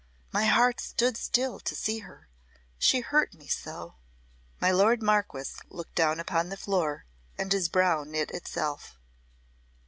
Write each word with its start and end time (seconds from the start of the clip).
My 0.31 0.45
heart 0.45 0.79
stood 0.79 1.15
still 1.15 1.59
to 1.59 1.75
see 1.75 1.99
her. 1.99 2.27
She 2.79 3.01
hurt 3.01 3.35
me 3.35 3.45
so." 3.45 3.97
My 4.59 4.71
lord 4.71 5.03
Marquess 5.03 5.57
looked 5.69 5.93
down 5.93 6.19
upon 6.19 6.49
the 6.49 6.57
floor 6.57 7.05
and 7.37 7.51
his 7.53 7.69
brow 7.69 8.03
knit 8.03 8.31
itself. 8.31 8.97